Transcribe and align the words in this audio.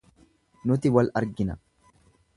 Nuti 0.71 0.87
wal-argina. 0.95 1.59